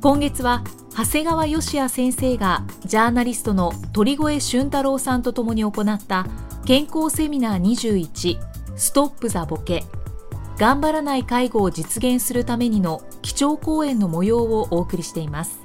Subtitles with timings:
[0.00, 0.62] 今月は
[0.96, 6.26] 長谷川芳也先生がジャーナリストの鳥越俊太郎さんと共に行った
[6.64, 8.38] 健康セミナー21
[8.76, 9.84] ストップザボケ。
[10.58, 15.58] 頑張らない介護を実現するためにの基調講演の模様をお送りしています。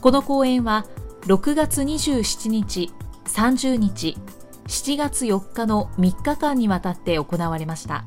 [0.00, 0.86] この講演は
[1.22, 2.92] 6月27日
[3.26, 4.16] 30日
[4.66, 8.04] 7月4日の3日間にわたって行われました。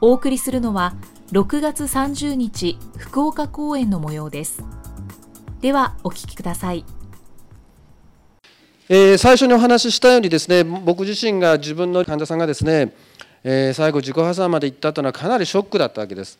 [0.00, 0.94] お送りするのは
[1.32, 4.64] 6月30日福岡公演の模様です。
[5.60, 6.84] ではお聞きください。
[8.88, 12.92] えー、最初にお話ししたようにですね僕自身が自分の患者さんがですね、
[13.44, 16.36] えー、最後自己破産まで行ったというのはかなりショックだったわけです。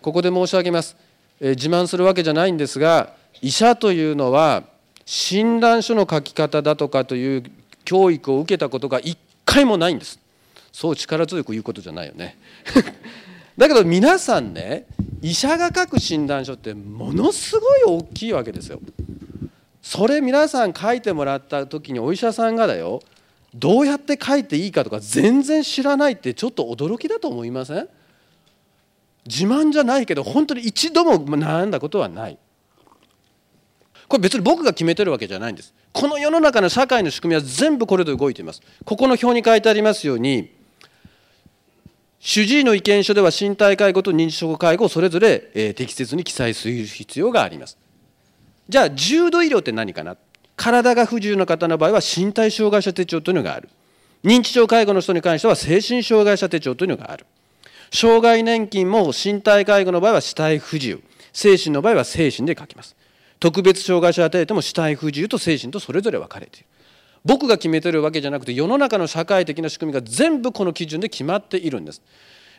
[0.00, 0.96] ここで申し上げます、
[1.40, 4.64] えー、自慢するわけじゃないんですが医者というのは
[5.04, 7.44] 診断書の書き方だとかという
[7.84, 10.18] 教育を受けたことが一回もないんです。
[10.72, 12.36] そう力強く言うことじゃないよね。
[13.56, 14.86] だけど皆さんね
[15.20, 18.80] 医者が書く診断書ってものすごい大きいわけですよ。
[19.82, 23.02] それ皆さん書いてもらった時にお医者さんがだよ
[23.54, 27.88] どうやって書いていいかとか全然知らないってちょっと驚きだと思いません？
[29.26, 32.38] 自慢じゃないけど本当に一度も悩んだことはない。
[34.08, 35.74] これ別に僕が決めてるわけじゃないんです。
[35.92, 38.62] この世の中の社会の仕組みは全部これで動いています。
[38.84, 40.50] ここの表に書いてありますように
[42.24, 47.76] 主治医の意見書では身体介護と認知症介護をそれぞれ、え適切に記載する必要があります。
[48.68, 50.16] じゃあ重度医療って何かな？
[50.54, 53.68] 体が不自由な方の場合は身体障害者手帳というのがある。
[54.22, 57.26] 認知症介護の人に関しては精神障害者手帳というのがある。
[57.90, 61.02] 障害年金も身体介護の場合は死体不自由。
[61.32, 62.94] 精神の場合は精神で書きます。
[63.40, 66.66] 特別障害者手当も死体不自由と精神とそれぞれ分かれている。
[67.24, 72.02] 僕が決めてるわけじゃなくて世の中の社会的な仕組みが全部この基準で決まっているんです。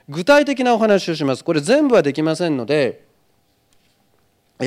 [0.09, 1.43] 具体的なお話をします。
[1.43, 3.05] これ全部はできませんので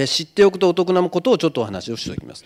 [0.06, 2.44] 知っておくとお得なことをちょっとお話をしておきます。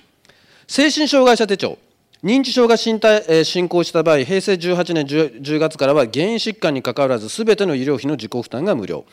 [0.68, 1.78] 精神障害者手帳。
[2.22, 9.06] 認知症が進行した場合平成18年 10, 10月からは原因疾患にかかわらず全ての医療費の自己負担が無料。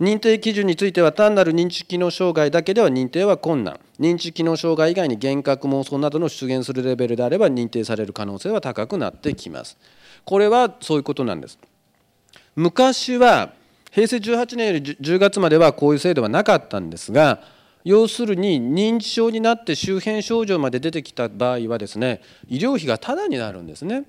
[0.00, 3.78] 認定基準については単なる認知機能障害だけでは認定は困難。
[4.00, 9.76] 認知機能障害以外に幻覚妄想などの出現するレベルであれば認定される可能性は高くなってきます。
[10.24, 11.58] これはそういうことなんです。
[12.56, 13.52] 昔は
[13.90, 17.40] 平成18年より10月まではこういう制度はなかったんですが
[17.84, 24.04] 要するに認知症になって周辺症状まで出てきた場合はですね医療費がタダになるんですね。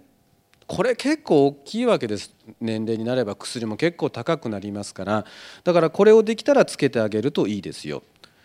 [0.68, 2.34] これ結構大きいわけです。
[2.60, 5.26] 年齢になれば薬も結構高くなりますから。
[5.64, 8.04] だからこれをできたらつけてあげるといいですよ。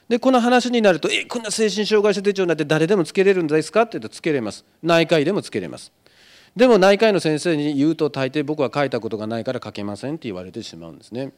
[0.09, 4.65] でこの話になると「えこんな精神障害者手帳なんて誰でもつけれるんですか?」って言うとつけれます。
[4.83, 5.93] 内科医でもつけれます。
[6.57, 11.33] でも内科医の先生に言うと大抵僕は書いたことがないから書けませんって言われてしまうんですね。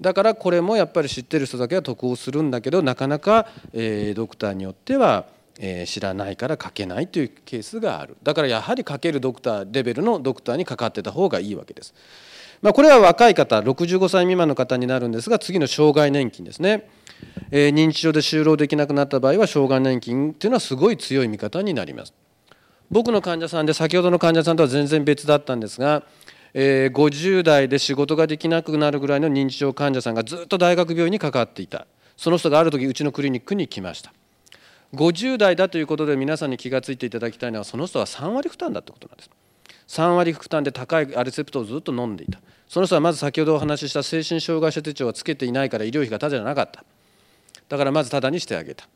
[0.00, 5.26] だからこれもやっぱり知ってる人だけは得をするんだけどなかなか、えー、ドクターによっては
[5.58, 8.16] え、知らないから書けないというケースがある。
[8.22, 11.94] だからやはり書けるドクターレベルのドクターにかかってた方がいいわけです。
[12.60, 16.88] まあ、これは若い方65歳未満の方になるんですが次の障害年金ですね、
[17.52, 22.12] えー、認知症で就労できなくなった場合は障害年金っていうのはすごい強い味方になります。
[22.90, 26.02] 僕の患者さんで先ほどの患者さんとは全然別だったんですが、
[26.54, 31.86] えー、50代で仕事ができなくなるぐらいの認知症患者さんがずっと大学病院にかかっていた。
[32.16, 34.12] その人がある時うちのクリニックに来ました。
[34.94, 39.30] 50代だということで皆さんに気が付いていただきたいのはその人は3割負担だってことなんです。
[39.88, 42.40] 3割負担で高いアレセプトをずっと飲んでいた。
[42.68, 46.84] その人はまず先ほどお話しした精神障害者手帳はつけていないから医療費がタダじゃなかった。
[47.68, 48.88] だからまずタダにしてあげた。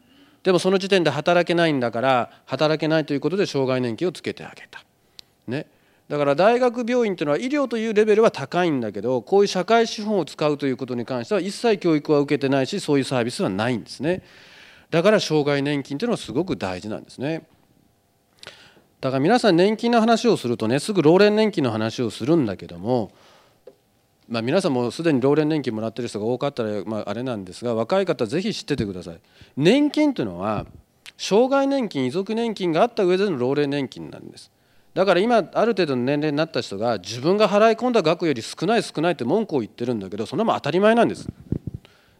[0.42, 4.84] でもその時点で働けないんだから働けないということで障害年金をつけてあげた。
[5.46, 5.66] ね。
[6.08, 14.22] だから大学病院というのは医療というレベルは高いんだけどこういう社会資本を使うということに関しては一切教育は受けてないしそういうサービスはないんですね。
[14.92, 17.46] だから障害年金というのはすごく大事なんですね。
[19.00, 23.10] だから皆さん年金の話をするとねすぐ老年年金の話をするんだけども、
[24.28, 29.20] まあ、皆さんもすでに老年年金もらってる人が多かったら、まあ、あれなんですが若い方ぜひ知っててください。
[29.56, 30.66] 年金というのは
[31.16, 34.52] 障害年金遺族年金があった上での老齢年金なんです。
[34.92, 41.26] だから今ある程度の年齢になった人が自分が払い込んだ額より少ない少ないって文句を言ってるんだけどそんなもん当たり前なんです。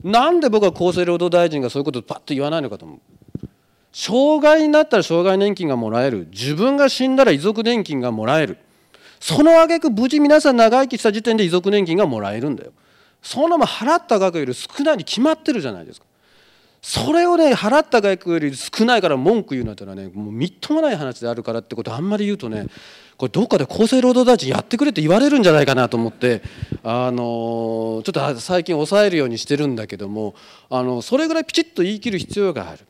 [0.04, 3.00] なんで僕は厚生労働大臣がそういうことをパッと言わないのかと思う。
[3.92, 6.28] 障害になったら障害年金がもらえる。
[6.30, 8.58] 自分が死んだら遺族年金がもらえる。
[9.20, 12.72] その挙句無事皆さん長生きした時点で遺族年金がもらえるんだよ。
[13.22, 16.06] そんなもん払った額より少ないに決まってるじゃないですか。
[16.82, 22.66] それをね払った額より少ないから文句言うなんてのはねもうみっともない話であるからってことあんまり言うとね
[23.16, 26.42] これどっかで厚生労働大臣やってくれって言われるんじゃないかなと思って
[26.82, 30.34] あのちょっと最近抑えるようにしてるんだけども
[30.70, 32.84] あのそれぐらいピチッと言い切る必要がある。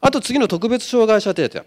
[0.00, 1.62] あと次の特別障害者手当。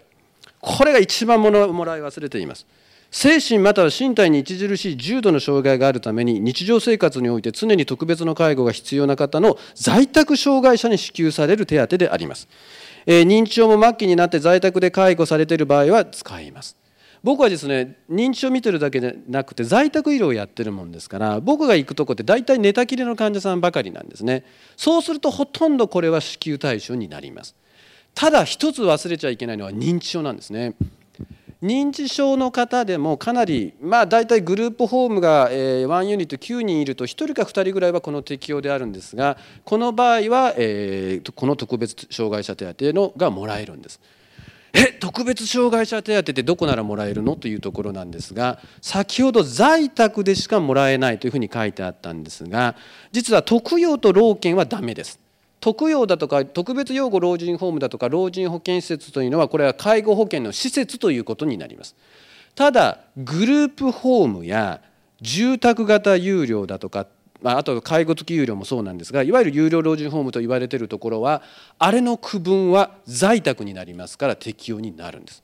[0.60, 2.66] これが一番ものもらい忘れています。
[3.16, 12.48] 精神または身体に著しい重度の障害があるために日常生活において常に特別の介護が必要な方の在宅障害者に支給される手当であります、
[13.06, 16.76] えー、認知症も末期になって在宅で介護されている場合は使います。
[17.22, 24.44] 僕はですね認知症見てるだけでなくて在宅医療をやってるもんですから僕が行くとこって大体寝たきりの患者さんばかりなんですね。
[24.76, 27.54] そうするとほとんどこれは支給対象になります。
[28.12, 30.74] ただ一つ忘れちゃいけないのは認知症なんですね。
[31.64, 43.98] 認知症の方でもかなりまあ大体グループホームが1ユニット9人いると1人か2人ぐらいはこの適用であるんですがこの場合はえこの特別障害者手当のがもらえるんです。
[44.74, 52.74] え特別障害者手当ってどこならもらえるのというところなんですが先ほど在宅でしかもらえないというふうに書いてあったんですが
[53.12, 55.23] 実は特養と老犬はダメです。
[55.64, 61.96] 特養だとか特別養護老人ホームだとか老人保健施設というのはこれは介護保険の施設ということになります。
[62.54, 64.82] ただグループホームや
[65.22, 67.06] 住宅型有料だとか
[67.42, 71.40] あと介護付き有料もそうなんですがいわゆる有料老人ホームと言われているところは
[71.78, 75.42] あれの区分は在宅になりますから適用になるんです。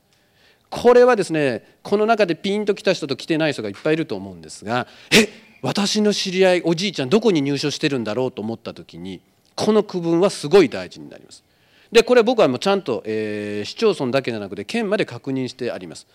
[0.69, 5.29] これはですねこの中でピンと来た人と来てない人がいっぱいいると思うんですがえ
[5.63, 9.19] 私の知り合いおじいちゃんどこに入所してるんだろうと思った時に
[9.55, 11.43] この区分はすごい大事になります。
[11.91, 16.07] でこれ僕はもうちゃんと、えー、市町村だけじゃなくて県まで確認してあります。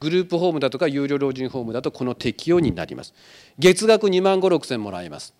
[0.00, 3.14] グループホームだとか有料老人ホームだとこの適用になります。
[3.58, 5.34] 月額2万5 6千もらえます。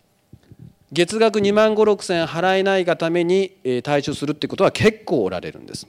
[0.93, 5.87] 月額2万5 6千払えないがために、えー、対処するってことは結構おられるんです。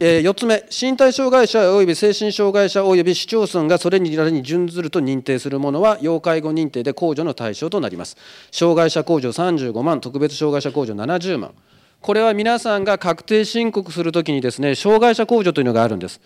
[0.00, 8.16] えー、4つ目身体障害者および精神障害者および市町村がそれにに準ずると認定するものは要介護認定で控除の対象となります。
[8.52, 11.52] 障害者控除35万特別障害者控除70万。
[12.00, 16.20] これは皆さんが確定申告するときにですね障害者控除というのがあるんです。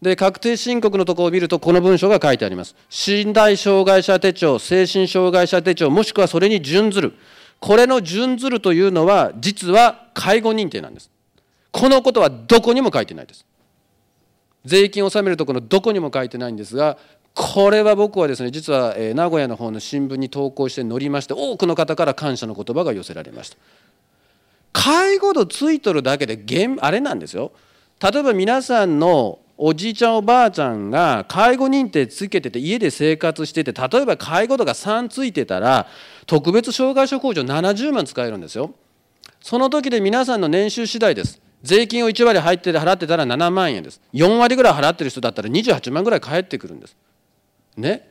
[0.00, 2.76] で確定申告のところを見るとこの文章が書いてあります。
[2.88, 7.14] 身体障害者手帳精神障害者手帳もしくはそれに準ずる。
[7.58, 11.10] これの準ずるというのは実は介護認定なんです。
[11.78, 13.46] このことはどこにも書いてないです。
[14.64, 16.98] 税金を納めるところのどこにも書いてないんですが
[17.34, 23.56] これは僕はですね実は名古屋の方の新聞に投稿して載りまして多くの方から感謝の言葉が寄せられました。
[24.72, 26.38] 介護度ついとるだけで
[26.80, 27.52] あれなんですよ。
[28.02, 35.86] 例えば皆さんのおじいちゃんおばあちゃんが介護認定つけてて家で生活してて例えば介護度が3ついてたら
[36.26, 38.74] 特別障害者控除70万使えるんですよ。
[39.40, 41.40] その時で皆さんの年収次第です。
[41.62, 44.00] 税金を1割入って払ってたら7万円です。
[44.14, 46.96] 4割ぐらい払ってる人だったら28万ぐらい返ってくるんです。
[47.76, 48.08] ね？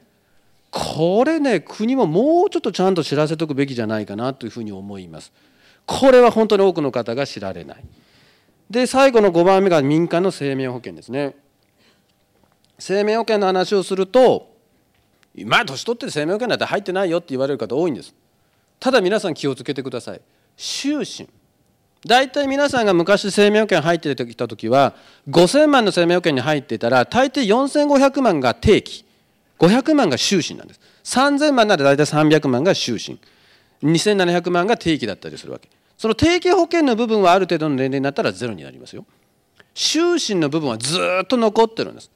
[0.70, 5.32] これね国ももうちょっとちゃんと知らせとくべきじゃないかなというふうに思います。
[5.86, 7.84] これは本当に多くの方が知られない。
[8.70, 11.36] で最後の5番目が民間の生命保険ですね。
[12.78, 14.54] 生命保険の話をすると
[15.46, 18.14] まあ年取って生命保険なんて入ってないよって言われる方多いんです。
[18.80, 20.22] ただ皆さん気をつけてください。
[20.58, 21.30] 終身。
[22.08, 24.96] 大体皆さんが昔生命保険入ってきた時は
[25.30, 29.06] 5000万の生命保険に入っていたら大抵4500万が定期。
[29.60, 30.80] 500万が終身なんです。
[31.04, 33.20] 3000万なら大体300万が終身
[33.84, 35.70] 2700万が定期だったりするわけ。
[35.98, 39.06] その定期保険の部分はある程度の年齢になったらゼロになりますよ。
[39.74, 42.12] 終身の部分はずっと残ってるんです。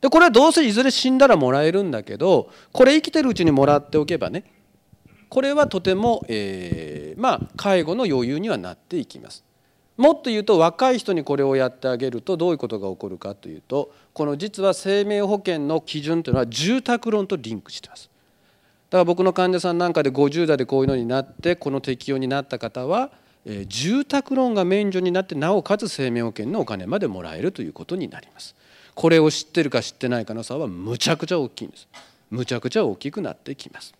[0.00, 4.44] でこれはどうせいずれ死んだらもらえるんだけどこれ生きてるうちにもらっておけばね
[5.34, 9.42] これはとても、えー、まあ、介護の余裕にはなっていきます。
[9.96, 18.10] もっと言うと若い人にこれをやってあげるとどういうことが起こるかというとこの実は生命保険の基準というのは住宅ローンとリンクしてます。
[18.90, 23.10] だから僕の患者さんなんかで50代でこういうのになってこの適用になった方は
[23.46, 28.54] えー、住宅ローンが免除になってなおかつ生命保険のお金までもらえるということになります
[28.94, 31.86] これを知ってるか知ってないかの差はむちゃくちゃ大きいんです
[32.30, 33.92] むちゃくちゃ大きくなってきます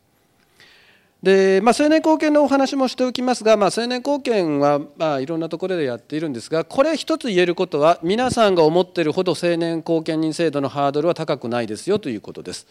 [1.24, 12.66] で、まあ、青年貢献のお話もしておきますが、まあ、青年貢献は、まあ、いろんなところでやっているんですがこれ一つ言えることは皆さんが思っているほど青年貢献人制度のハードルは高くないですよということです。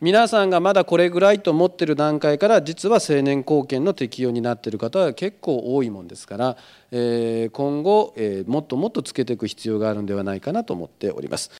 [0.00, 6.56] 皆さんがまだこれぐらいと思っている段階から実は青年貢献の適用になっている方は結構多いもんですから、
[6.90, 11.59] えー、今後、えー、もっともっとつけていく必要があるんではないかなと思っております。